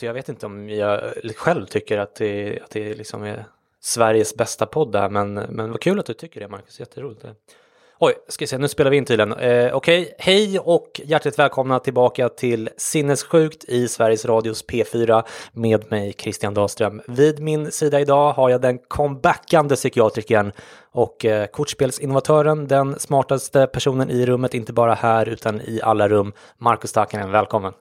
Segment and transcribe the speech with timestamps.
[0.00, 1.00] Alltså jag vet inte om jag
[1.36, 3.44] själv tycker att det, att det liksom är
[3.80, 7.24] Sveriges bästa podd där, men, men vad kul att du tycker det Marcus, jätteroligt.
[7.98, 9.32] Oj, ska vi se, nu spelar vi in tydligen.
[9.32, 10.14] Eh, Okej, okay.
[10.18, 17.02] hej och hjärtligt välkomna tillbaka till Sinnessjukt i Sveriges Radios P4 med mig Christian Dahlström.
[17.08, 20.52] Vid min sida idag har jag den comebackande psykiatrikern
[20.92, 26.32] och eh, kortspelsinnovatören, den smartaste personen i rummet, inte bara här utan i alla rum.
[26.58, 27.72] Marcus Takkanen, välkommen.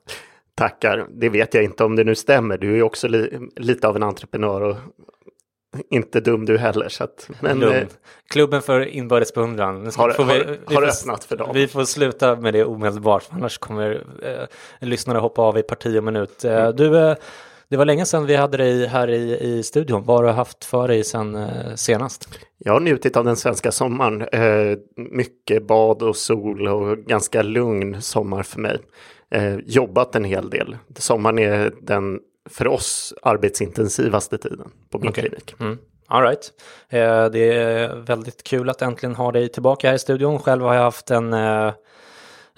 [0.59, 1.07] Tackar.
[1.09, 2.57] Det vet jag inte om det nu stämmer.
[2.57, 4.75] Du är ju också li lite av en entreprenör och
[5.89, 6.89] inte dum du heller.
[6.89, 7.83] Så att, men, eh,
[8.29, 9.91] Klubben för inbördes beundran.
[9.95, 11.49] Har, har, vi, vi har öppnat för dem.
[11.53, 16.03] Vi får sluta med det omedelbart, annars kommer eh, lyssnare hoppa av i parti och
[16.03, 16.45] minut.
[16.45, 16.75] Eh, mm.
[16.75, 17.15] Du, eh,
[17.69, 20.03] det var länge sedan vi hade dig här i, i studion.
[20.03, 22.29] Vad har du haft för dig sedan eh, senast?
[22.57, 24.21] Jag har njutit av den svenska sommaren.
[24.21, 28.77] Eh, mycket bad och sol och ganska lugn sommar för mig
[29.31, 30.77] eh, jobbat en hel del.
[30.97, 32.19] Sommaren är den
[32.49, 35.23] för oss arbetsintensivaste tiden på min okay.
[35.23, 35.55] klinik.
[35.59, 35.77] Mm.
[36.07, 36.51] All right.
[37.31, 40.39] Det är väldigt kul att äntligen ha dig tillbaka här i studion.
[40.39, 41.33] Själv har jag haft en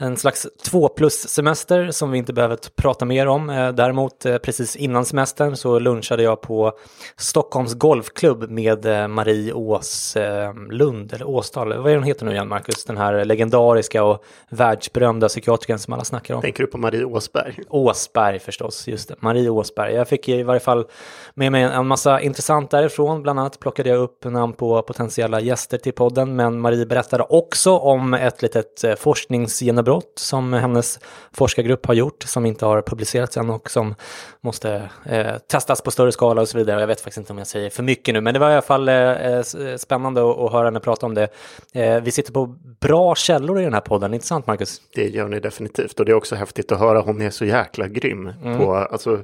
[0.02, 3.50] en slags två plus semester som vi inte behöver prata mer om.
[3.50, 6.72] Eh, däremot eh, precis innan semestern så lunchade jag på
[7.18, 12.86] Stockholms Golfklubb med eh, Marie Åslund, eller Åsdal, vad är hon heter nu igen Marcus?
[12.86, 16.42] Den här legendariska och världsberömda psykiatrikern som alla snackar om.
[16.42, 17.60] Tänker du på Marie Åsberg?
[17.70, 19.16] Åsberg förstås, just det.
[19.20, 19.94] Marie Åsberg.
[19.94, 20.86] Jag fick i varje fall
[21.34, 23.24] med mig en massa intressant därifrån.
[23.24, 27.78] Bland annat plockade jag upp namn på potentiella gäster till podden, men Marie berättade också
[27.78, 31.00] om ett litet forskningsgenombrott brott som hennes
[31.31, 33.96] forskargrupp har gjort som inte har publicerats än och som
[34.41, 36.79] måste eh, testas på större skala och så vidare.
[36.79, 38.62] Jag vet faktiskt inte om jag säger för mycket nu, men det var i alla
[38.62, 39.44] fall eh, eh
[39.78, 41.28] spännande att, att höra henne prata om det.
[41.74, 42.46] Eh, vi sitter på
[42.79, 44.81] bra källor i den här podden, inte sant Marcus?
[44.96, 47.02] Det gör ni definitivt och det är också häftigt att höra.
[47.02, 48.58] Hon är så jäkla grym mm.
[48.58, 49.23] på, alltså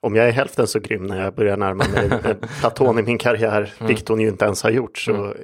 [0.00, 3.74] om jag är hälften så grym när jag börjar närma mig Platon i min karriär,
[3.78, 3.88] mm.
[3.88, 5.36] vilket hon ju inte ens har gjort, så mm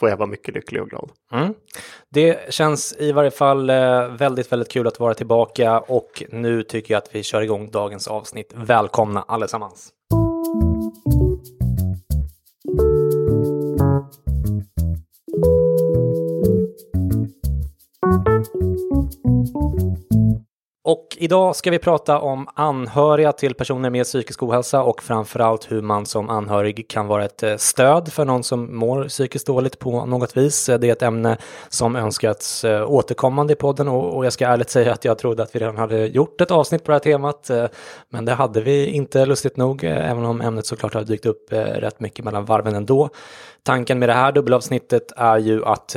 [0.00, 1.10] får jag vara mycket lycklig och glad.
[1.32, 1.54] Mm.
[2.08, 6.94] Det känns i varje fall eh, väldigt, väldigt kul att vara tillbaka och nu tycker
[6.94, 8.52] jag att vi kör igång dagens avsnitt.
[8.56, 9.92] Välkomna allesammans!
[20.84, 25.82] Och idag ska vi prata om anhöriga till personer med psykisk ohälsa och framförallt hur
[25.82, 30.06] man som anhörig kan vara ett eh, stöd för någon som mår psykiskt dåligt på
[30.06, 30.68] något vis.
[30.68, 31.38] Eh, det är ett ämne
[31.68, 35.54] som önskats eh, återkommande i podden och jag ska ärligt säga att jag trodde att
[35.54, 37.50] vi redan hade gjort ett avsnitt på det här temat.
[38.08, 42.00] Men det hade vi inte lustigt nog, även om ämnet såklart har dykt upp rätt
[42.00, 43.08] mycket mellan varven ändå.
[43.62, 45.88] Tanken med det här dubbelavsnittet är ju att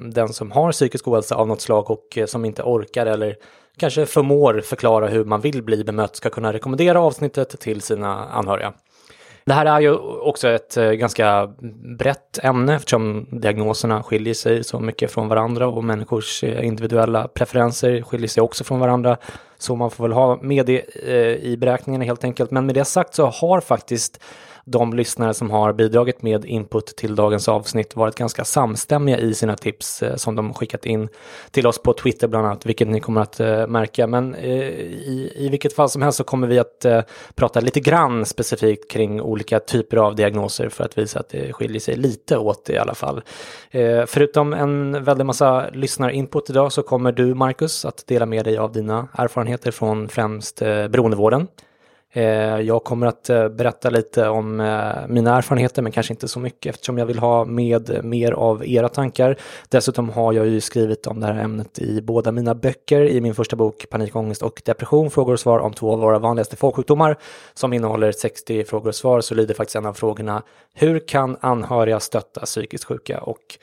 [0.00, 3.36] den som har psykisk ohälsa av något slag och som inte orkar eller
[3.76, 8.72] kanske förmår förklara hur man vill bli bemött ska kunna rekommendera avsnittet till sina anhöriga.
[9.44, 11.52] Det här är ju också ett eh, ganska
[11.98, 18.02] brett ämne eftersom diagnoserna skiljer sig så mycket från varandra och människors eh, individuella preferenser
[18.02, 19.16] skiljer sig också från varandra.
[19.58, 22.50] Så man får väl ha med det eh, i beräkningarna helt enkelt.
[22.50, 24.20] Men med det sagt så har faktiskt
[24.64, 29.56] de lyssnare som har bidragit med input till dagens avsnitt varit ganska samstämmiga i sina
[29.56, 31.08] tips eh, som de skickat in
[31.50, 34.06] till oss på Twitter bland annat, vilket ni kommer att eh, märka.
[34.06, 36.86] Men eh, i, i vilket fall som helst så kommer vi att
[37.34, 41.80] prata lite grann specifikt kring olika typer av diagnoser för att visa att det skiljer
[41.80, 43.22] sig lite åt i alla fall.
[44.06, 48.72] Förutom en väldig massa lyssnarinput idag så kommer du, Marcus, att dela med dig av
[48.72, 51.48] dina erfarenheter från främst beroendevården.
[52.14, 56.40] Eh, jag kommer att eh, berätta lite om eh, mina erfarenheter men kanske inte så
[56.40, 59.36] mycket eftersom jag vill ha med mer av era tankar.
[59.68, 63.00] Dessutom har jag ju skrivit om det här ämnet i båda mina böcker.
[63.00, 66.56] I min första bok Panikångest och depression, frågor och svar om två av våra vanligaste
[66.56, 67.16] folksjukdomar
[67.54, 70.42] som innehåller 60 frågor och svar så lyder faktiskt en av frågorna
[70.74, 73.20] Hur kan anhöriga stötta psykiskt sjuka?
[73.20, 73.58] Och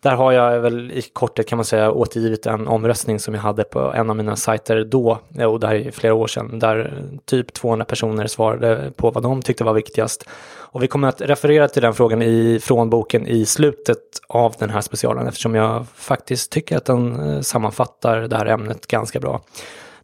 [0.00, 3.64] där har jag väl i korthet kan man säga återgivit en omröstning som jag hade
[3.64, 7.02] på en av mina sajter då, eh, och det här är flera år sedan, där
[7.24, 10.28] typ 200 personer svarade på vad de tyckte var viktigast.
[10.76, 13.98] Och vi kommer att referera till den frågan i, från boken i slutet
[14.28, 18.86] av den här specialen eftersom jag faktiskt tycker att den eh, sammanfattar det här ämnet
[18.86, 19.40] ganska bra.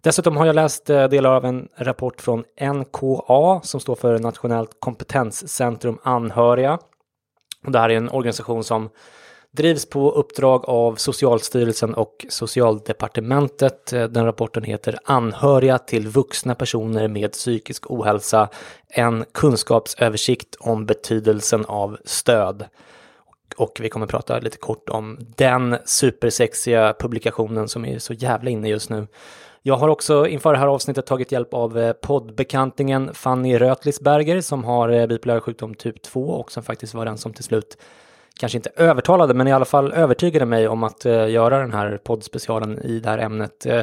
[0.00, 4.70] Dessutom har jag läst eh, delar av en rapport från NKA som står för Nationellt
[4.80, 6.78] kompetenscentrum anhöriga.
[7.66, 8.90] Och det här är en organisation som
[9.52, 13.92] drivs på uppdrag av Socialstyrelsen och Socialdepartementet.
[13.92, 18.48] Eh, den rapporten heter Anhöriga till vuxna personer med psykisk ohälsa.
[18.88, 22.64] En kunskapsöversikt om betydelsen av stöd.
[23.56, 28.68] Och vi kommer prata lite kort om den supersexiga publikationen som är så jävla inne
[28.68, 29.06] just nu.
[29.62, 34.64] Jag har också inför det här avsnittet tagit hjälp av eh, poddbekantingen Fanny Rötlisberger som
[34.64, 37.76] har eh, bipolär sjukdom typ 2 och som faktiskt var den som till slut
[38.40, 41.98] kanske inte övertalade, men i alla fall övertygade mig om att eh, göra den här
[42.04, 43.66] poddspecialen i det här ämnet.
[43.66, 43.82] Eh,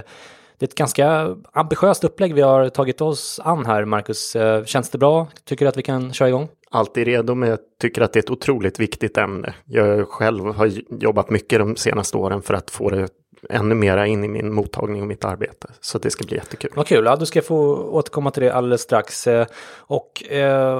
[0.59, 4.35] det är ett ganska ambitiöst upplägg vi har tagit oss an här, Marcus.
[4.35, 5.27] Eh, känns det bra?
[5.45, 6.47] Tycker du att vi kan köra igång?
[6.71, 9.53] Alltid redo, men jag tycker att det är ett otroligt viktigt ämne.
[9.65, 13.07] Jag själv har jobbat mycket de senaste åren för att få det
[13.49, 15.67] ännu mera in i min mottagning och mitt arbete.
[15.79, 16.71] Så det ska bli jättekul.
[16.75, 19.27] Vad kul, ja, du ska få återkomma till det alldeles strax.
[19.27, 19.47] Eh,
[19.77, 20.77] och eh,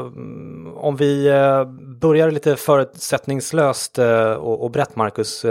[0.76, 1.66] om vi eh,
[2.02, 5.46] börjar lite förutsättningslöst eh, och, och brett Marcus.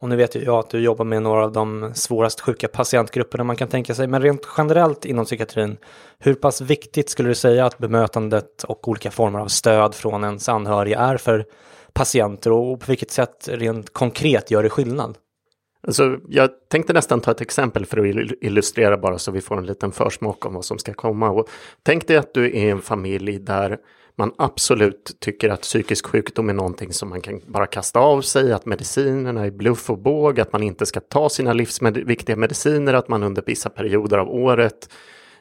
[0.00, 3.56] Och nu vet jag att du jobbar med några av de svårast sjuka patientgrupperna man
[3.56, 4.06] kan tänka sig.
[4.06, 5.76] Men rent generellt inom psykiatrin,
[6.18, 10.48] hur pass viktigt skulle du säga att bemötandet och olika former av stöd från ens
[10.48, 11.44] anhöriga är för
[11.92, 15.16] patienter och på vilket sätt rent konkret gör det skillnad?
[15.80, 19.66] Alltså, jag tänkte nästan ta ett exempel för att illustrera bara så vi får en
[19.66, 21.30] liten försmak om vad som ska komma.
[21.30, 21.48] Och
[21.82, 23.78] tänk dig att du är en familj där
[24.18, 28.52] man absolut tycker att psykisk sjukdom är någonting som man kan bara kasta av sig,
[28.52, 33.08] att medicinerna är bluff och båg, att man inte ska ta sina livsviktiga mediciner, att
[33.08, 34.90] man under vissa perioder av året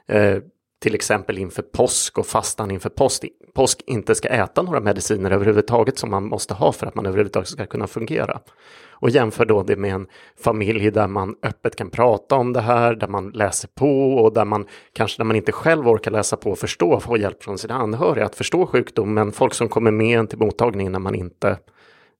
[0.08, 0.38] eh,
[0.80, 5.98] till exempel inför påsk och fastan inför påsk, påsk inte ska äta några mediciner överhuvudtaget
[5.98, 8.40] som man måste ha för att man överhuvudtaget ska kunna fungera.
[9.00, 10.08] Och jämför då det med en
[10.44, 14.46] familj där man öppet kan prata om det här, där man läser på och där
[14.46, 17.74] man kanske när man inte själv orkar läsa på och förstå får hjälp från sina
[17.74, 21.58] anhöriga att förstå sjukdomen, folk som kommer med en till mottagningen när man inte,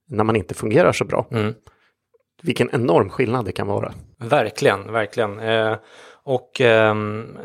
[0.10, 1.28] när man inte fungerar så bra.
[1.32, 1.54] Mm.
[2.42, 3.94] Vilken enorm skillnad det kan vara.
[4.20, 5.40] Verkligen, verkligen.
[5.40, 5.76] Eh,
[6.28, 6.96] och eh,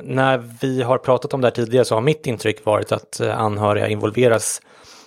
[0.02, 3.38] när vi har pratat om det här tidigare så har mitt intryck varit att eh,
[3.38, 4.60] anhöriga involveras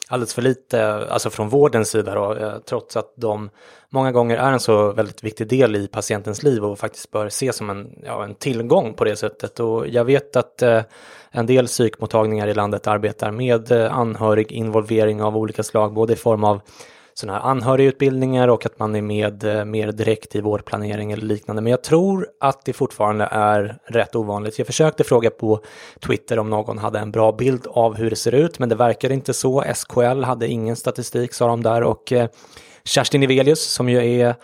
[0.08, 3.50] alldeles för lite, alltså från vårdens sida då, eh, trots att de
[3.90, 7.56] många gånger är en så väldigt viktig del i patientens liv och faktiskt bör ses
[7.56, 9.60] som en, ja, en tillgång på det sättet.
[9.60, 10.82] Och jag vet att eh,
[11.32, 16.16] en del psykmottagningar i landet arbetar med eh, anhörig involvering av olika slag, både i
[16.16, 16.62] form av
[17.18, 21.62] sådana här anhörigutbildningar och att man är med eh, mer direkt i vårdplanering eller liknande.
[21.62, 24.58] Men jag tror att det fortfarande är rätt ovanligt.
[24.58, 25.60] Jag försökte fråga på
[26.00, 29.12] Twitter om någon hade en bra bild av hur det ser ut, men det verkar
[29.12, 29.64] inte så.
[29.76, 32.30] SKL hade ingen statistik sa de där och eh,
[32.84, 34.36] Kerstin Ivelius som ju är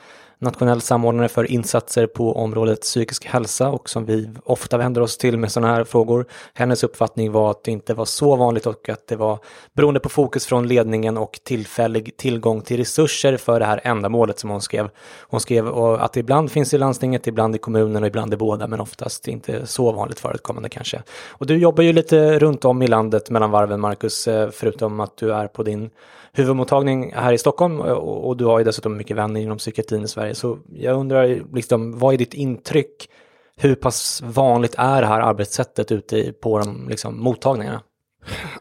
[0.42, 5.38] nationell samordnare för insatser på området psykisk hälsa och som vi ofta vänder oss till
[5.38, 6.26] med sådana här frågor.
[6.54, 9.40] Hennes uppfattning var att det inte var så vanligt och att det var
[9.74, 14.50] beroende på fokus från ledningen och tillfällig tillgång till resurser för det här ändamålet som
[14.50, 14.90] hon skrev.
[15.20, 18.68] Hon skrev att det ibland finns i landstinget, ibland i kommunen och ibland i båda,
[18.68, 21.04] men oftast inte så vanligt förekommande kanske.
[21.30, 25.18] Och du jobbar ju lite runt om i landet mellan varven, Marcus, eh, förutom att
[25.18, 25.90] du är på din
[26.34, 30.08] huvudmottagning här i Stockholm eh, och du har ju dessutom mycket vänner inom psykiatrin i
[30.08, 30.31] Sverige.
[30.34, 33.10] Så jag undrar, liksom, vad är ditt intryck?
[33.58, 37.82] Hur pass vanligt är det här arbetssättet ute på de liksom, mottagningarna?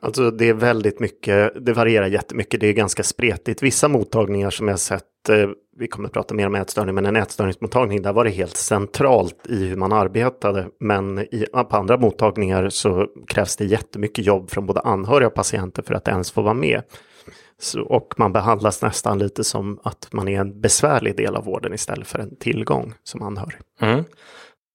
[0.00, 3.62] Alltså det är väldigt mycket, det varierar jättemycket, det är ganska spretigt.
[3.62, 5.49] Vissa mottagningar som jag sett, eh,
[5.79, 9.47] vi kommer att prata mer om ätstörning, men en ätstörningsmottagning, där var det helt centralt
[9.49, 10.67] i hur man arbetade.
[10.81, 15.83] Men i, på andra mottagningar så krävs det jättemycket jobb från både anhöriga och patienter
[15.83, 16.83] för att ens få vara med.
[17.61, 21.75] Så, och man behandlas nästan lite som att man är en besvärlig del av vården
[21.75, 23.59] istället för en tillgång som anhörig.
[23.81, 24.05] Mm.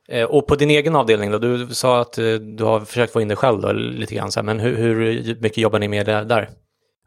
[0.10, 3.22] Eh, och på din egen avdelning då, du sa att eh, du har försökt få
[3.22, 6.06] in det själv då, lite grann, så här, men hur, hur mycket jobbar ni med
[6.06, 6.50] det där?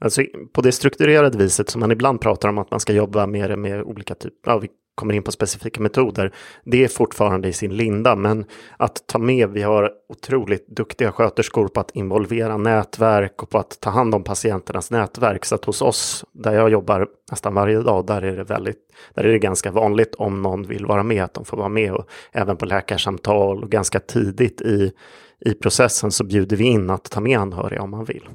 [0.01, 3.57] Alltså på det strukturerade viset som man ibland pratar om att man ska jobba mer
[3.57, 4.69] med olika typer, ja, vi
[4.99, 6.33] kommer in på specifika metoder,
[6.65, 8.17] det är fortfarande i sin linda.
[8.17, 8.45] Men
[8.77, 13.81] att ta med, vi har otroligt duktiga sköterskor på att involvera nätverk och på att
[13.81, 15.45] ta hand om patienternas nätverk.
[15.45, 18.79] Så att hos oss, där jag jobbar nästan varje dag, där är det väldigt,
[19.15, 21.93] där är det ganska vanligt om någon vill vara med, att de får vara med
[21.93, 24.93] och även på läkarsamtal och ganska tidigt i,
[25.41, 28.29] i processen så bjuder vi in att ta med anhöriga om man vill.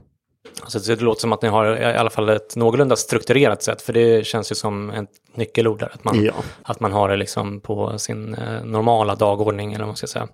[0.62, 3.94] Alltså det låter som att ni har i alla fall ett någorlunda strukturerat sätt, för
[3.94, 6.34] det känns ju som ett nyckelord där, att man, ja.
[6.62, 10.28] att man har det liksom på sin eh, normala dagordning, eller vad man ska säga.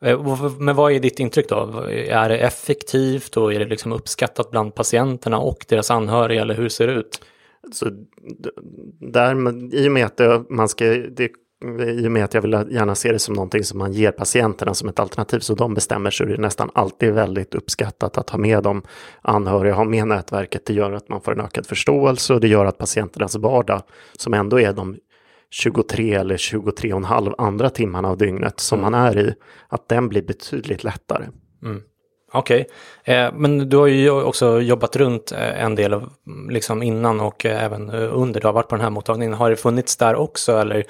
[0.00, 1.84] Eh, men vad är ditt intryck då?
[1.90, 6.68] Är det effektivt och är det liksom uppskattat bland patienterna och deras anhöriga, eller hur
[6.68, 7.20] ser det ut?
[7.72, 7.90] Så
[9.00, 9.34] där,
[9.74, 11.30] I och med att man ska, det
[11.64, 14.74] i och med att jag vill gärna se det som någonting som man ger patienterna
[14.74, 18.38] som ett alternativ så de bestämmer så är det nästan alltid väldigt uppskattat att ha
[18.38, 18.82] med de
[19.22, 20.66] anhöriga, ha med nätverket.
[20.66, 23.82] Det gör att man får en ökad förståelse och det gör att patienternas vardag
[24.12, 24.96] som ändå är de
[25.50, 28.92] 23 eller 23 och en halv andra timmarna av dygnet som mm.
[28.92, 29.34] man är i,
[29.68, 31.26] att den blir betydligt lättare.
[31.62, 31.82] Mm.
[32.32, 32.66] Okej,
[33.02, 33.14] okay.
[33.14, 36.00] eh, men du har ju också jobbat runt eh, en del
[36.50, 38.40] liksom innan och eh, även under.
[38.40, 39.34] Du har varit på den här mottagningen.
[39.34, 40.84] Har det funnits där också eller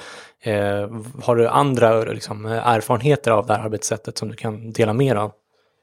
[1.22, 5.32] har du andra liksom, erfarenheter av det här arbetssättet som du kan dela mer av?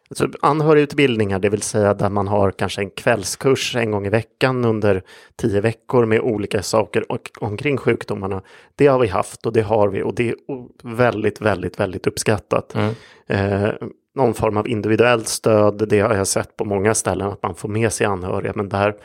[0.10, 4.66] Alltså, anhörigutbildningar, det vill säga där man har kanske en kvällskurs en gång i veckan
[4.66, 5.04] under
[5.36, 8.42] tio veckor med olika saker och, omkring sjukdomarna.
[8.76, 10.36] Det har vi haft och det har vi och det är
[10.84, 12.76] väldigt, väldigt, väldigt uppskattat.
[12.76, 12.94] Mm.
[13.28, 13.74] Eh,
[14.16, 17.70] någon form av individuellt stöd, det har jag sett på många ställen att man får
[17.70, 18.96] med sig anhöriga, men där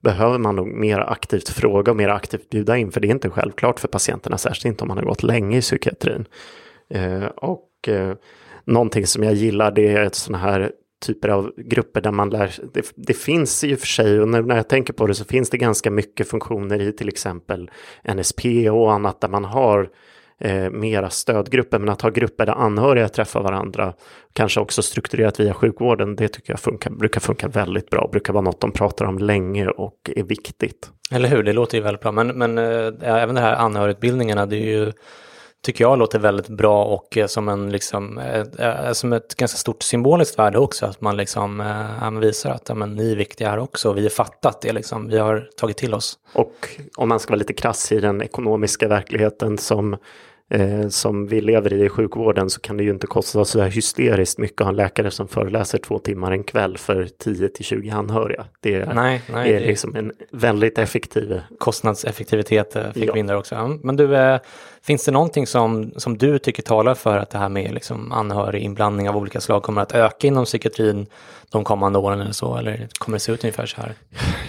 [0.00, 3.30] behöver man nog mer aktivt fråga och mer aktivt bjuda in, för det är inte
[3.30, 6.24] självklart för patienterna, särskilt inte om man har gått länge i psykiatrin.
[6.90, 8.14] Eh, och eh,
[8.64, 10.72] någonting som jag gillar det är sådana här
[11.06, 14.56] typer av grupper där man lär det, det finns i och för sig och när
[14.56, 17.70] jag tänker på det så finns det ganska mycket funktioner i till exempel
[18.14, 19.90] NSP och annat där man har
[20.40, 23.94] eh, mera stödgrupper, men att ha grupper där anhöriga träffar varandra,
[24.32, 28.44] kanske också strukturerat via sjukvården, det tycker jag funkar, brukar funka väldigt bra, brukar vara
[28.44, 30.90] något de pratar om länge och är viktigt.
[31.10, 34.56] Eller hur, det låter ju väldigt bra, men, men äh, även det här anhörigutbildningarna, det
[34.56, 34.92] är ju
[35.62, 39.82] tycker jag låter väldigt bra och eh, som, en, liksom, äh, som ett ganska stort
[39.82, 40.86] symboliskt värde också.
[40.86, 41.62] Att man liksom,
[42.20, 43.92] visar att ja, men, ni är viktiga här också.
[43.92, 45.08] Vi har fattat det, liksom.
[45.08, 46.18] vi har tagit till oss.
[46.32, 49.96] Och om man ska vara lite krass i den ekonomiska verkligheten som
[50.50, 53.68] eh, som vi lever i i sjukvården så kan det ju inte kosta så här
[53.68, 57.64] hysteriskt mycket att ha en läkare som föreläser två timmar en kväll för 10 till
[57.64, 58.44] 20 anhöriga.
[58.60, 61.40] Det är, nej, nej, är det liksom en väldigt effektiv...
[61.58, 63.12] Kostnadseffektivitet eh, fick ja.
[63.12, 63.78] vi in där också.
[63.82, 64.40] Men du, eh,
[64.82, 69.08] finns det någonting som, som du tycker talar för att det här med liksom anhöriginblandning
[69.08, 71.06] av olika slag kommer att öka inom psykiatrin
[71.50, 72.56] de kommande åren eller så?
[72.56, 73.94] Eller kommer det se ut ungefär så här?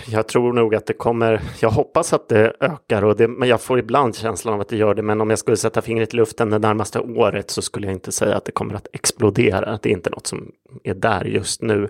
[0.07, 3.61] Jag tror nog att det kommer, jag hoppas att det ökar och det, men jag
[3.61, 5.01] får ibland känslan av att det gör det.
[5.01, 8.11] Men om jag skulle sätta fingret i luften det närmaste året så skulle jag inte
[8.11, 9.79] säga att det kommer att explodera.
[9.81, 10.51] Det är inte något som
[10.83, 11.87] är där just nu.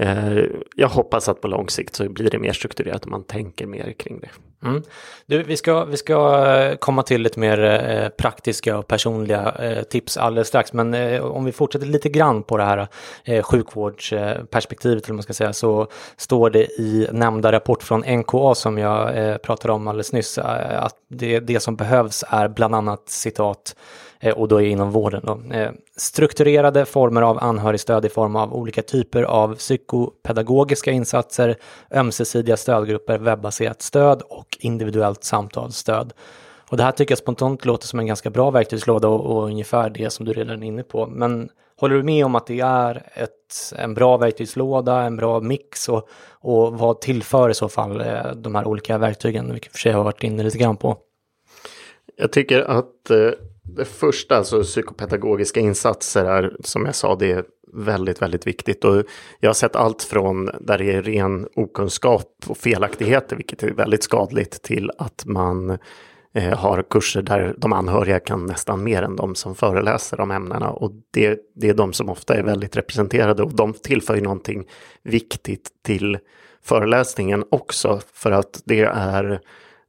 [0.00, 0.44] Eh,
[0.76, 3.92] jag hoppas att på lång sikt så blir det mer strukturerat och man tänker mer
[3.92, 4.28] kring det.
[4.68, 4.82] Mm.
[5.26, 9.54] Du, vi, ska, vi ska eh, komma till lite mer eh, praktiska och personliga
[9.90, 10.72] tips alldeles strax.
[10.72, 12.88] Men om vi fortsätter lite grann på det här
[13.42, 19.42] sjukvårdsperspektivet, eller man ska säga, så står det i nämnda rapport från NKA som jag
[19.42, 23.74] pratade om alldeles nyss, att det, det som behövs är bland annat citat
[24.20, 25.22] Eh, och då är inom vården.
[25.24, 25.54] Då.
[25.56, 31.56] Eh, strukturerade former av anhörigstöd i form av olika typer av psykopedagogiska insatser,
[31.94, 36.12] ömsesidiga stödgrupper, webbaserat stöd och individuellt samtalsstöd.
[36.70, 39.90] Och det här tycker jag spontant låter som en ganska bra verktygslåda och, och ungefär
[39.90, 41.06] det som du redan är inne på.
[41.06, 45.88] Men håller du med om att det är ett, en bra verktygslåda, en bra mix
[45.88, 49.92] och, och vad tillför i så fall eh, de här olika verktygen, vilket för sig
[49.92, 50.96] har varit inne lite grann på?
[52.16, 53.10] Jag tycker att
[53.62, 58.84] det första, alltså psykopedagogiska insatser är som jag sa, det är väldigt, väldigt viktigt.
[58.84, 59.04] Och
[59.40, 64.02] jag har sett allt från där det är ren okunskap och felaktigheter, vilket är väldigt
[64.02, 65.78] skadligt, till att man
[66.34, 70.70] eh, har kurser där de anhöriga kan nästan mer än de som föreläser om ämnena.
[70.70, 74.68] Och det, det är de som ofta är väldigt representerade och de tillför ju någonting
[75.02, 76.18] viktigt till
[76.62, 79.40] föreläsningen också, för att det är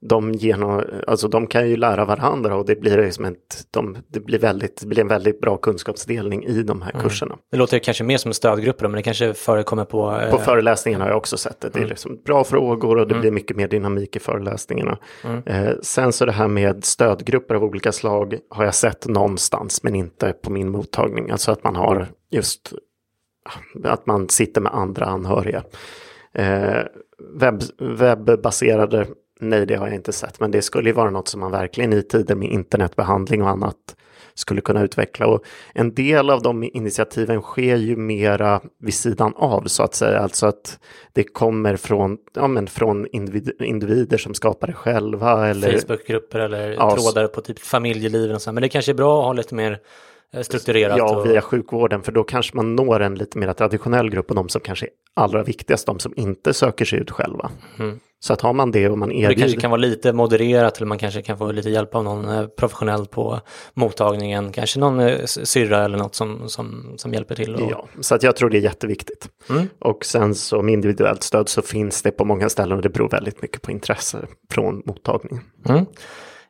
[0.02, 4.20] de, genom, alltså de kan ju lära varandra och det blir, liksom ett, de, det
[4.20, 7.04] blir, väldigt, det blir en väldigt bra kunskapsdelning i de här mm.
[7.04, 7.38] kurserna.
[7.52, 10.12] Det låter kanske mer som stödgrupper men det kanske förekommer på...
[10.12, 10.32] Eh...
[10.32, 11.70] På föreläsningarna har jag också sett det.
[11.70, 11.90] Det är mm.
[11.90, 13.22] liksom bra frågor och det mm.
[13.22, 14.98] blir mycket mer dynamik i föreläsningarna.
[15.24, 15.44] Mm.
[15.46, 19.96] Eh, sen så det här med stödgrupper av olika slag har jag sett någonstans men
[19.96, 21.30] inte på min mottagning.
[21.30, 22.74] Alltså att man har just
[23.84, 25.64] att man sitter med andra anhöriga.
[26.34, 26.84] Eh,
[27.40, 29.08] webb, webbaserade
[29.42, 31.94] Nej, det har jag inte sett, men det skulle ju vara något som man verkligen
[31.94, 33.96] i tider med internetbehandling och annat
[34.34, 35.28] skulle kunna utveckla.
[35.28, 35.44] Och
[35.74, 40.46] en del av de initiativen sker ju mera vid sidan av så att säga, alltså
[40.46, 40.80] att
[41.14, 45.48] det kommer från, ja, men från individ, individer som skapar det själva.
[45.48, 48.52] Eller, Facebookgrupper eller ja, trådar på typ familjeliv och så.
[48.52, 49.80] Men det kanske är bra att ha lite mer
[50.42, 50.98] strukturerat.
[50.98, 54.50] Ja, via sjukvården, för då kanske man når en lite mer traditionell grupp och de
[54.50, 57.52] som kanske är allra viktigast, de som inte söker sig ut själva.
[57.80, 58.00] Mm.
[58.24, 59.30] Så att har man det och man erbjuder...
[59.30, 62.30] Det kanske kan vara lite modererat eller man kanske kan få lite hjälp av någon
[62.30, 63.40] eh, professionell på
[63.74, 67.56] mottagningen, kanske någon eh, syrra eller något som, som, som hjälper till.
[67.56, 67.72] Och...
[67.72, 69.30] Ja, så att jag tror det är jätteviktigt.
[69.50, 69.68] Mm.
[69.80, 73.10] Och sen så med individuellt stöd så finns det på många ställen och det beror
[73.10, 74.18] väldigt mycket på intresse
[74.52, 75.44] från mottagningen.
[75.70, 75.86] Mm.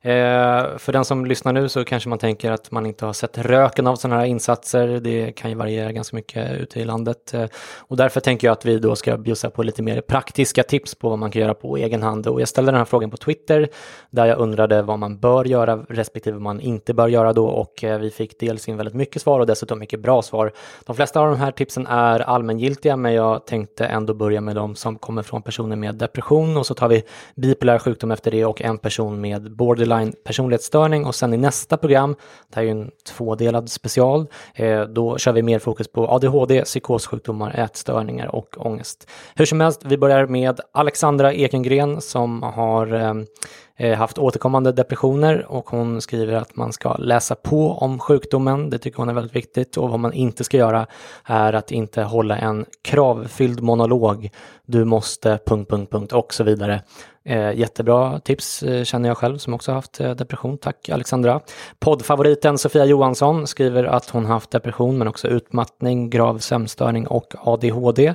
[0.04, 3.38] Eh, för den som lyssnar nu så kanske man tänker att man inte har sett
[3.38, 4.88] röken av sådana här insatser.
[4.88, 7.34] Det kan ju variera ganska mycket ute i landet.
[7.34, 7.46] Eh,
[7.78, 11.10] och därför tänker jag att vi då ska bjussa på lite mer praktiska tips på
[11.10, 12.28] vad man kan göra på egen hand.
[12.28, 13.70] Och jag ställde den här frågan på Twitter
[14.10, 17.84] där jag undrade vad man bör göra respektive vad man inte bör göra då och
[17.84, 20.52] eh, vi fick dels in väldigt mycket svar och dessutom mycket bra svar.
[20.86, 24.76] De flesta av de här tipsen är allmängiltiga men jag tänkte ändå börja med de
[24.76, 27.04] som kommer från personer med depression och så tar vi
[27.36, 31.78] bipolär sjukdom efter det och en person med borderline borderline personlighetsstörning och sen i nästa
[31.78, 32.16] program,
[32.50, 36.64] det här är ju en tvådelad special, eh, då kör vi mer fokus på ADHD,
[36.64, 39.08] psykossjukdomar, ätstörningar och ångest.
[39.36, 43.14] Hur som helst, vi börjar med Alexandra Ekengren som har eh,
[43.82, 48.70] Eh, haft återkommande depressioner och hon skriver att man ska läsa på om sjukdomen.
[48.70, 50.88] Det tycker hon är väldigt viktigt och vad man inte ska göra
[51.26, 54.30] är att inte hålla en kravfylld monolog.
[54.66, 55.40] Du måste...
[55.46, 56.82] punkt, punkt, punkt och så vidare.
[57.26, 60.58] Eh, jättebra tips eh, känner jag själv som också haft eh, depression.
[60.58, 61.42] Tack Alexandra.
[61.80, 68.14] Poddfavoriten Sofia Johansson skriver att hon haft depression men också utmattning, grav sömnstörning och ADHD.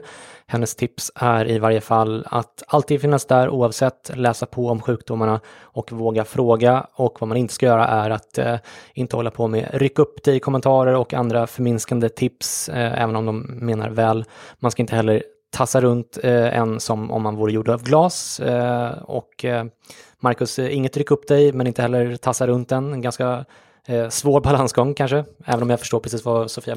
[0.49, 5.41] Hennes tips är i varje fall att alltid finnas där oavsett, läsa på om sjukdomarna
[5.61, 6.87] och våga fråga.
[6.95, 8.57] Och vad man inte ska göra är att eh,
[8.95, 13.17] inte hålla på med ryck upp dig i kommentarer och andra förminskande tips, eh, även
[13.17, 14.25] om de menar väl.
[14.59, 18.41] Man ska inte heller tassa runt eh, en som om man vore gjord av glas.
[18.41, 19.65] Eh, och eh,
[20.21, 22.93] Marcus, eh, inget ryck upp dig men inte heller tassa runt en.
[22.93, 23.45] En ganska
[23.87, 26.77] eh, svår balansgång kanske, även om jag förstår precis vad Sofia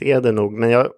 [0.00, 0.88] Det är det nog, men jag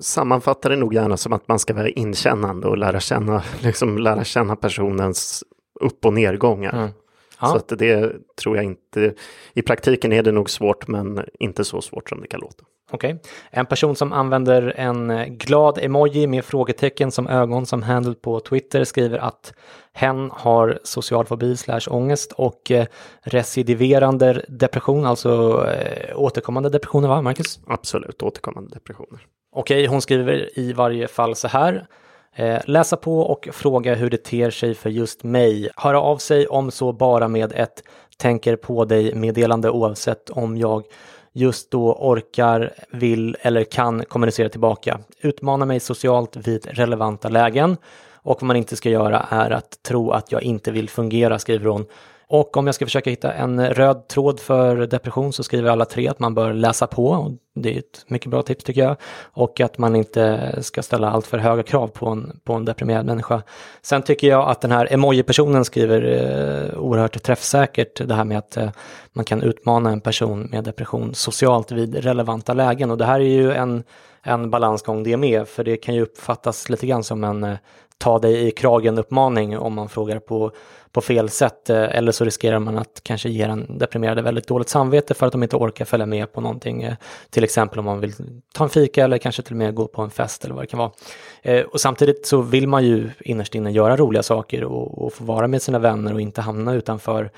[0.00, 4.24] sammanfattar det nog gärna som att man ska vara inkännande och lära känna, liksom lära
[4.24, 5.44] känna personens
[5.80, 6.72] upp och nedgångar.
[6.72, 6.90] Mm.
[7.40, 7.48] Ja.
[7.48, 9.14] Så att det tror jag inte,
[9.54, 12.64] i praktiken är det nog svårt men inte så svårt som det kan låta.
[12.90, 13.14] Okej.
[13.14, 13.30] Okay.
[13.50, 18.84] En person som använder en glad emoji med frågetecken som ögon som handle på Twitter
[18.84, 19.52] skriver att
[19.92, 22.86] hen har social fobi slash ångest och eh,
[23.22, 27.60] recidiverande depression, alltså eh, återkommande depressioner va, Marcus?
[27.66, 29.20] Absolut, återkommande depressioner.
[29.52, 31.86] Okej, okay, hon skriver i varje fall så här.
[32.36, 35.70] Eh, läsa på och fråga hur det ter sig för just mig.
[35.76, 37.82] Höra av sig om så bara med ett
[38.16, 40.84] tänker på dig meddelande oavsett om jag
[41.32, 45.00] just då orkar, vill eller kan kommunicera tillbaka.
[45.20, 47.76] Utmana mig socialt vid relevanta lägen.
[48.22, 51.66] Och vad man inte ska göra är att tro att jag inte vill fungera, skriver
[51.66, 51.86] hon.
[52.32, 56.08] Och om jag ska försöka hitta en röd tråd för depression så skriver alla tre
[56.08, 57.36] att man bör läsa på.
[57.54, 58.96] Det är ett mycket bra tips tycker jag.
[59.22, 63.06] Och att man inte ska ställa allt för höga krav på en, på en deprimerad
[63.06, 63.42] människa.
[63.82, 68.56] Sen tycker jag att den här emoji-personen skriver eh, oerhört träffsäkert det här med att
[68.56, 68.70] eh,
[69.12, 72.90] man kan utmana en person med depression socialt vid relevanta lägen.
[72.90, 73.82] Och det här är ju en,
[74.22, 77.56] en balansgång det med, för det kan ju uppfattas lite grann som en eh,
[78.00, 80.52] ta dig i kragen uppmaning om man frågar på,
[80.92, 81.70] på fel sätt.
[81.70, 85.32] Eh, eller så riskerar man att kanske ge den deprimerade väldigt dåligt samvete för att
[85.32, 86.82] de inte orkar följa med på någonting.
[86.82, 86.94] Eh,
[87.30, 88.12] till exempel om man vill
[88.54, 90.68] ta en fika eller kanske till och med gå på en fest eller vad det
[90.68, 90.90] kan vara.
[91.42, 95.24] Eh, och samtidigt så vill man ju innerst inne göra roliga saker och, och få
[95.24, 97.30] vara med sina vänner och inte hamna utanför.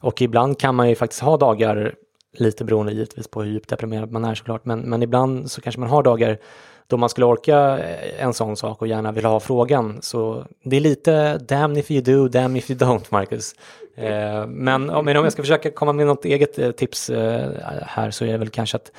[0.00, 1.94] Och ibland kan man ju faktiskt ha dagar
[2.38, 5.80] lite beroende givetvis på hur djupt deprimerad man är såklart, men, men ibland så kanske
[5.80, 6.38] man har dagar
[6.86, 9.98] då man skulle orka eh, en sån sak och gärna vill ha frågan.
[10.02, 13.54] Så det är lite damn if you do, damn if you don't, Marcus.
[13.96, 17.50] Eh, men, om jag ska försöka komma med något eget eh, tips eh,
[17.82, 18.92] här så är det väl kanske att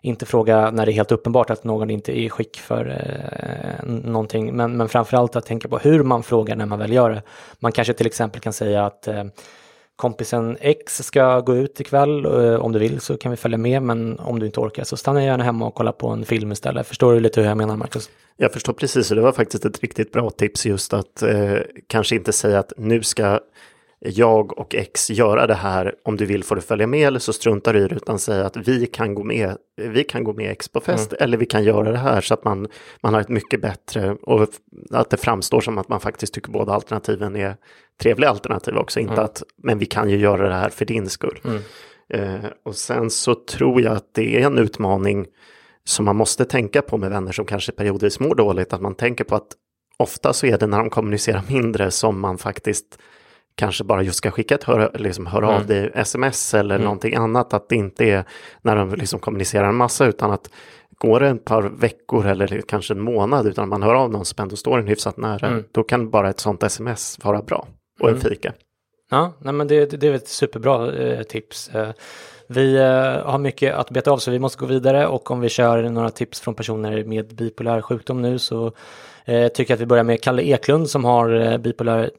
[0.00, 3.86] inte fråga när det är helt uppenbart att någon inte är i skick för eh,
[3.86, 7.22] någonting, men, men framförallt att tänka på hur man frågar när man väl gör det.
[7.58, 9.24] Man kanske till exempel kan säga att eh,
[9.96, 12.24] kompisen X ska gå ut ikväll.
[12.24, 14.96] Eh, om du vill så kan vi följa med, men om du inte orkar så
[14.96, 16.86] stanna gärna hemma och kolla på en film istället.
[16.86, 18.10] Förstår du lite hur jag menar, Marcus?
[18.36, 21.56] Jag förstår precis, och det var faktiskt ett riktigt bra tips just att eh,
[21.86, 23.40] kanske inte säga att nu ska
[24.08, 27.32] jag och X göra det här, om du vill får du följa med eller så
[27.32, 30.50] struntar du i det, utan säga att vi kan gå med, vi kan gå med
[30.50, 31.24] X på fest mm.
[31.24, 32.68] eller vi kan göra det här så att man,
[33.00, 34.48] man har ett mycket bättre och
[34.90, 37.56] att det framstår som att man faktiskt tycker båda alternativen är
[38.02, 39.24] trevliga alternativ också, inte mm.
[39.24, 41.40] att men vi kan ju göra det här för din skull.
[41.44, 41.60] Mm.
[42.08, 45.26] Eh, och sen så tror jag att det är en utmaning
[45.84, 49.24] som man måste tänka på med vänner som kanske periodvis mår dåligt, att man tänker
[49.24, 49.48] på att
[49.96, 52.98] ofta så är det när de kommunicerar mindre som man faktiskt
[53.56, 55.66] kanske bara just ska skicka ett hör, liksom, hör av mm.
[55.66, 56.84] dig sms eller mm.
[56.84, 57.54] någonting annat.
[57.54, 58.24] Att det inte är
[58.62, 60.50] när de liksom kommunicerar en massa utan att
[60.98, 64.42] går det ett par veckor eller kanske en månad utan man hör av någon som
[64.42, 65.46] ändå står en hyfsat nära.
[65.46, 65.64] Mm.
[65.72, 67.66] Då kan bara ett sånt sms vara bra
[68.00, 68.30] och en mm.
[68.30, 68.52] fika.
[69.10, 71.68] Ja, nej, men det, det är ett superbra eh, tips.
[71.68, 71.90] Eh,
[72.48, 75.48] vi eh, har mycket att beta av så vi måste gå vidare och om vi
[75.48, 78.72] kör några tips från personer med bipolär sjukdom nu så
[79.24, 82.10] eh, tycker jag att vi börjar med Kalle Eklund som har eh, bipolär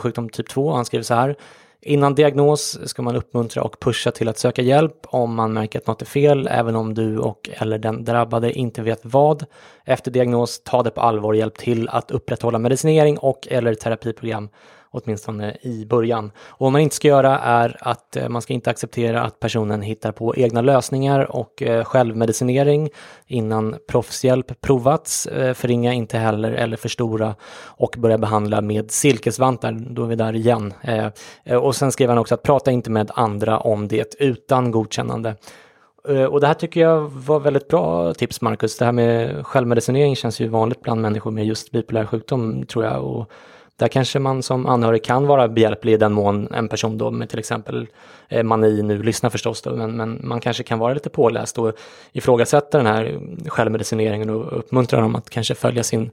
[0.00, 0.72] sjukdom typ 2.
[0.72, 1.36] Han skriver så här.
[1.84, 5.86] Innan diagnos ska man uppmuntra och pusha till att söka hjälp om man märker att
[5.86, 9.44] något är fel, även om du och eller den drabbade inte vet vad.
[9.84, 14.48] Efter diagnos, ta det på allvar och hjälp till att upprätthålla medicinering och eller terapiprogram
[14.92, 16.32] åtminstone i början.
[16.36, 19.82] Och vad man inte ska göra är att eh, man ska inte acceptera att personen
[19.82, 22.90] hittar på egna lösningar och eh, självmedicinering
[23.26, 25.26] innan proffshjälp provats.
[25.26, 29.72] Eh, förringa inte heller eller förstora och börja behandla med silkesvantar.
[29.72, 30.74] Då är vi där igen.
[31.62, 35.36] Och sen skriver han också att prata inte med andra om det utan godkännande.
[36.30, 38.78] Och det här tycker jag var väldigt bra tips, Marcus.
[38.78, 43.04] Det här med självmedicinering känns ju vanligt bland människor med just bipolär sjukdom, tror jag.
[43.04, 43.30] Och
[43.76, 47.28] där kanske man som anhörig kan vara behjälplig i den mån en person då med
[47.28, 47.88] till exempel
[48.28, 51.72] eh, mani nu lyssnar förstås då, men, men man kanske kan vara lite påläst och
[52.12, 56.10] ifrågasätta den här självmedicineringen och uppmuntra dem att kanske följa sin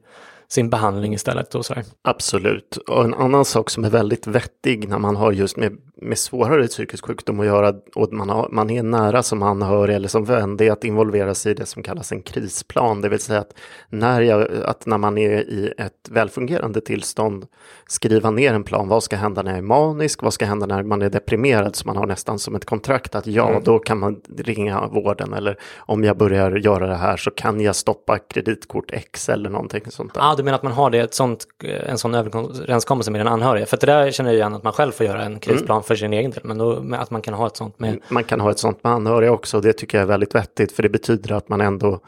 [0.51, 1.55] sin behandling istället.
[1.55, 1.83] Och sådär.
[2.01, 2.77] Absolut.
[2.77, 6.67] Och en annan sak som är väldigt vettig när man har just med, med svårare
[6.67, 10.57] psykisk sjukdom att göra och man, har, man är nära som anhörig eller som vän,
[10.57, 13.01] det är att involvera sig i det som kallas en krisplan.
[13.01, 13.53] Det vill säga att
[13.89, 17.45] när, jag, att när man är i ett välfungerande tillstånd
[17.87, 18.87] skriva ner en plan.
[18.87, 20.23] Vad ska hända när jag är manisk?
[20.23, 21.75] Vad ska hända när man är deprimerad?
[21.75, 23.63] Så man har nästan som ett kontrakt att ja, mm.
[23.63, 27.75] då kan man ringa vården eller om jag börjar göra det här så kan jag
[27.75, 30.21] stoppa kreditkort X eller någonting sånt där.
[30.31, 33.65] Ah, du menar att man har det, ett sånt, en sån överenskommelse med den anhöriga?
[33.65, 35.83] För det där känner jag igen att man själv får göra en krisplan mm.
[35.83, 37.99] för sin egen del, men då, att man kan ha ett sånt med...
[38.09, 40.71] Man kan ha ett sånt med anhöriga också, och det tycker jag är väldigt vettigt,
[40.71, 41.99] för det betyder att man ändå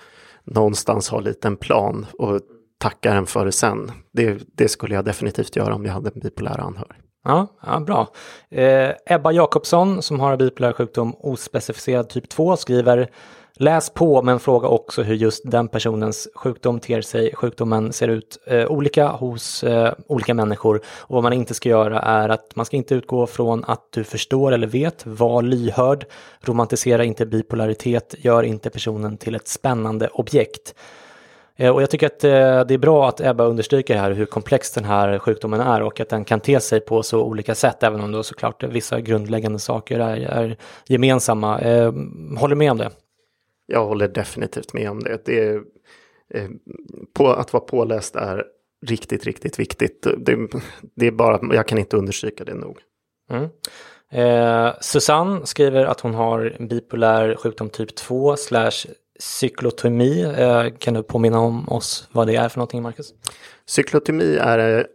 [0.44, 2.42] någonstans har lite en plan och
[2.78, 3.92] tackar en för det sen.
[4.14, 6.98] Det, det skulle jag definitivt göra om jag hade en bipolär anhörig.
[7.24, 8.08] Ja, ja bra.
[8.52, 13.10] Eh, Ebba Jakobsson som har bipolär sjukdom ospecificerad typ 2 skriver
[13.54, 17.36] Läs på men fråga också hur just den personens sjukdom ter sig.
[17.36, 22.00] Sjukdomen ser ut eh, olika hos eh, olika människor och vad man inte ska göra
[22.00, 25.06] är att man ska inte utgå från att du förstår eller vet.
[25.06, 26.06] Var lyhörd.
[26.42, 28.16] Romantisera inte bipolaritet.
[28.18, 30.76] Gör inte personen till ett spännande objekt.
[31.56, 34.72] Eh, och jag tycker att eh, det är bra att Ebba understryker här hur komplex
[34.72, 38.02] den här sjukdomen är och att den kan te sig på så olika sätt, även
[38.02, 41.56] om då såklart vissa grundläggande saker är, är gemensamma.
[41.58, 42.90] Håller håller med om det?
[43.72, 45.26] Jag håller definitivt med om det.
[45.26, 45.62] det är,
[46.34, 46.50] eh,
[47.14, 48.46] på, att vara påläst är
[48.86, 50.08] riktigt, riktigt viktigt.
[50.18, 50.48] Det,
[50.96, 52.78] det, är bara, jag kan inte understryka det nog.
[53.32, 53.50] Mm.
[54.12, 58.86] Eh, Susanne skriver att hon har bipolär sjukdom typ 2 slash
[59.22, 60.22] cyklotomi.
[60.38, 63.14] Eh, kan du påminna om oss vad det är för någonting, Marcus?
[63.66, 64.86] Cyklotomi är eh,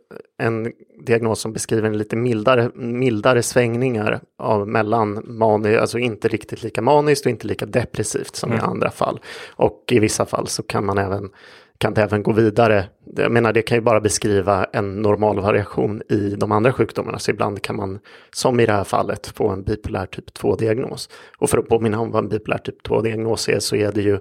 [0.47, 0.73] en
[1.07, 6.83] diagnos som beskriver en lite mildare, mildare svängningar av mellan mani, alltså inte riktigt lika
[6.83, 8.65] maniskt och inte lika depressivt som mm.
[8.65, 9.21] i andra fall.
[9.49, 11.31] Och i vissa fall så kan man även
[11.79, 12.85] kan det även gå vidare.
[13.17, 17.31] Jag menar, det kan ju bara beskriva en normal variation i de andra sjukdomarna, så
[17.31, 17.99] ibland kan man,
[18.31, 21.09] som i det här fallet, få en bipolär typ 2-diagnos.
[21.39, 24.19] Och för att påminna om vad en bipolär typ 2-diagnos är, så är det ju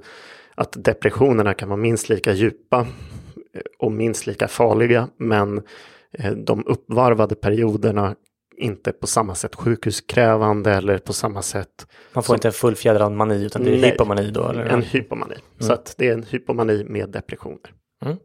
[0.56, 2.80] att depressionerna kan vara minst lika djupa
[3.54, 5.62] eh, och minst lika farliga, men
[6.12, 8.16] eh, de uppvarvade perioderna
[8.58, 11.88] inte på samma sätt sjukhuskrävande eller på samma sätt.
[12.14, 12.36] Man får som...
[12.36, 14.48] inte en fullfjädrad mani utan det är Nej, hypomani då?
[14.48, 14.66] Eller?
[14.66, 15.36] En hypomani.
[15.36, 15.68] Mm.
[15.68, 17.72] Så att det är en hypomani med depressioner.
[18.06, 18.18] Mm.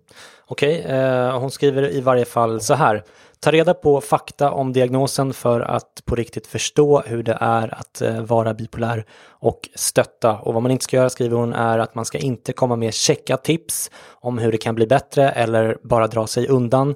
[0.46, 0.96] Okej, okay.
[0.96, 3.04] eh, hon skriver i varje fall så här.
[3.40, 8.00] Ta reda på fakta om diagnosen för att på riktigt förstå hur det är att
[8.00, 10.38] eh, vara bipolär och stötta.
[10.38, 12.94] Och vad man inte ska göra, skriver hon, är att man ska inte komma med
[12.94, 13.90] checka tips
[14.20, 16.94] om hur det kan bli bättre eller bara dra sig undan.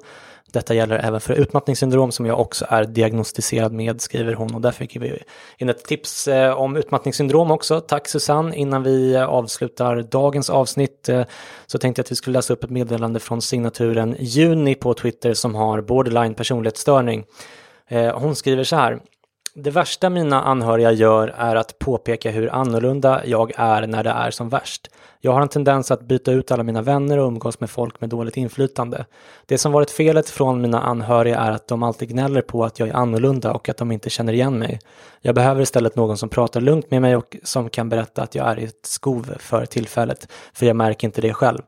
[0.51, 4.55] Detta gäller även för utmattningssyndrom som jag också är diagnostiserad med, skriver hon.
[4.55, 5.19] Och där fick vi
[5.57, 7.81] in ett tips eh, om utmattningssyndrom också.
[7.81, 8.55] Tack Susanne.
[8.55, 11.23] Innan vi eh, avslutar dagens avsnitt eh,
[11.65, 15.33] så tänkte jag att vi skulle läsa upp ett meddelande från signaturen Juni på Twitter
[15.33, 17.25] som har borderline personlighetsstörning.
[18.13, 18.99] Hon skriver så här.
[19.57, 24.31] Det värsta mina anhöriga gör är att påpeka hur annorlunda jag är när det är
[24.31, 24.91] som värst.
[25.21, 28.09] Jag har en tendens att byta ut alla mina vänner och umgås med folk med
[28.09, 29.05] dåligt inflytande.
[29.45, 32.89] Det som varit felet från mina anhöriga är att de alltid gnäller på att jag
[32.89, 34.79] är annorlunda och att de inte känner igen mig.
[35.21, 38.47] Jag behöver istället någon som pratar lugnt med mig och som kan berätta att jag
[38.47, 41.61] är i ett skov för tillfället, för jag märker inte det själv.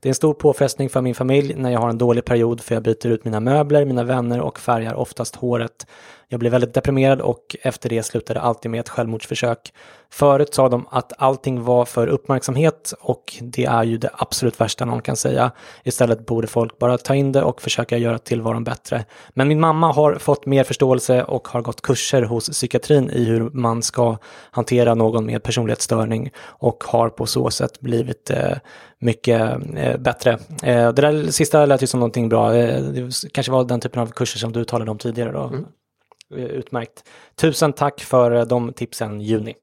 [0.00, 2.74] Det är en stor påfrestning för min familj när jag har en dålig period för
[2.74, 5.86] jag byter ut mina möbler, mina vänner och färgar oftast håret.
[6.28, 9.72] Jag blev väldigt deprimerad och efter det slutade alltid med ett självmordsförsök.
[10.10, 14.84] Förut sa de att allting var för uppmärksamhet och det är ju det absolut värsta
[14.84, 15.50] någon kan säga.
[15.84, 19.04] Istället borde folk bara ta in det och försöka göra tillvaron bättre.
[19.30, 23.50] Men min mamma har fått mer förståelse och har gått kurser hos psykiatrin i hur
[23.50, 24.16] man ska
[24.50, 28.56] hantera någon med personlighetsstörning och har på så sätt blivit eh,
[28.98, 29.40] mycket
[29.76, 30.32] eh, bättre.
[30.62, 32.54] Eh, det där sista lät ju som någonting bra.
[32.54, 35.42] Eh, det kanske var den typen av kurser som du talade om tidigare då.
[35.42, 35.64] Mm.
[36.36, 37.04] Eh, utmärkt.
[37.34, 39.54] Tusen tack för eh, de tipsen Juni.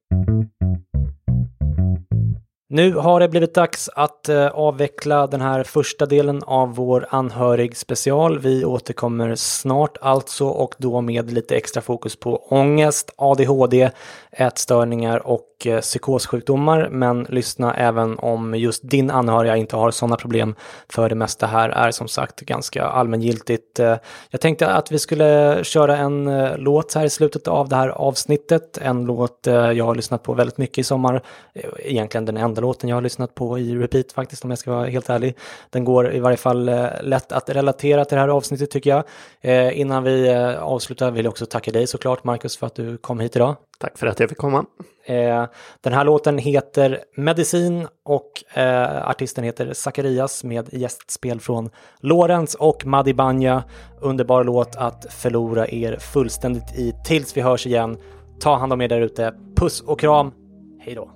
[2.69, 7.77] Nu har det blivit dags att eh, avveckla den här första delen av vår anhörig
[7.77, 8.39] special.
[8.39, 13.89] Vi återkommer snart alltså och då med lite extra fokus på ångest, ADHD,
[14.32, 16.89] ätstörningar och eh, psykossjukdomar.
[16.91, 20.56] Men lyssna även om just din anhöriga inte har sådana problem.
[20.89, 23.80] För det mesta här är som sagt ganska allmängiltigt.
[23.80, 23.96] Eh,
[24.30, 27.89] jag tänkte att vi skulle köra en eh, låt här i slutet av det här
[27.89, 28.78] avsnittet.
[28.78, 31.22] En låt jag har lyssnat på väldigt mycket i sommar.
[31.80, 34.88] Egentligen den enda låten jag har lyssnat på i repeat faktiskt om jag ska vara
[34.88, 35.38] helt ärlig.
[35.70, 39.04] Den går i varje fall lätt att relatera till det här avsnittet tycker
[39.41, 39.74] jag.
[39.74, 43.36] Innan vi avslutar vill jag också tacka dig såklart Marcus för att du kom hit
[43.36, 43.56] idag.
[43.82, 44.65] Tack för att jag fick komma.
[45.06, 45.46] Eh,
[45.82, 52.86] den här låten heter Medicin och eh, artisten heter Zacharias med gästspel från Lorenz och
[52.86, 53.63] Madi Banja.
[54.02, 57.98] Underbar låt att förlora er fullständigt i tills vi hörs igen.
[58.39, 59.34] Ta hand om er där ute.
[59.56, 60.32] Puss och kram.
[60.80, 61.12] Hej då.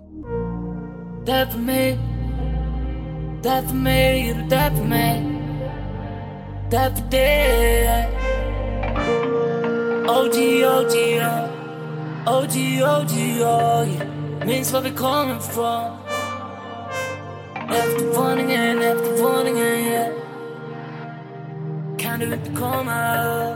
[7.12, 8.10] Dig.
[10.08, 11.55] OG, OG, OG.
[12.28, 14.08] OG, OG, oh yeah.
[14.46, 15.92] Minns var vi kommer ifrån.
[17.70, 20.08] Efter varningen, efter varningen, yeah.
[22.00, 23.56] Kan du inte komma?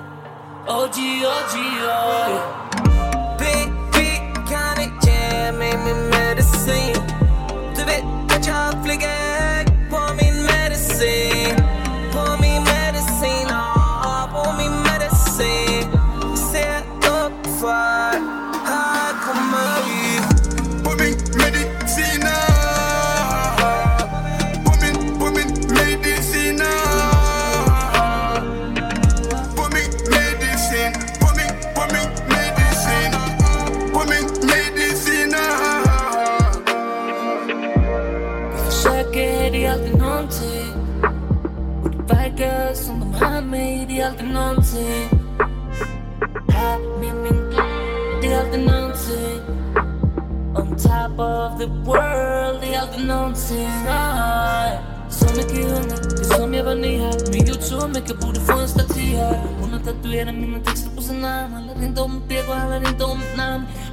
[0.67, 2.68] OG, OG, oh yeah.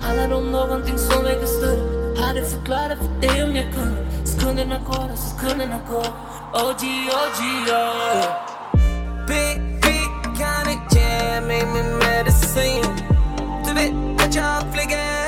[0.06, 4.80] Handlar om någonting som väger större Hade förklarat för dig om jag kunde Sekunderna
[5.12, 6.06] och sekunderna går
[6.52, 6.82] OG,
[7.22, 8.46] OG, oh
[9.26, 12.84] big, kan inte ge mig min medicin
[13.66, 15.25] Du vet att jag flyger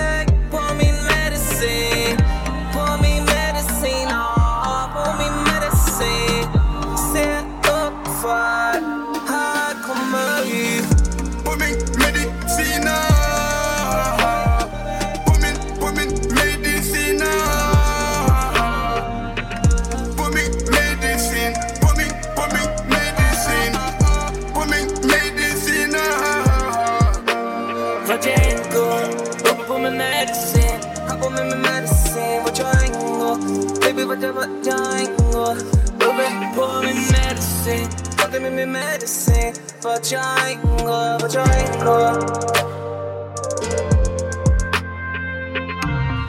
[39.82, 42.12] medicin jag än går, vart jag än går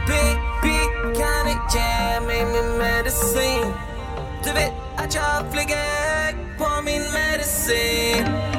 [0.07, 0.79] Baby,
[1.17, 3.73] kan du ge mig min medicin?
[4.43, 8.58] Du vet att jag flyger på min medicin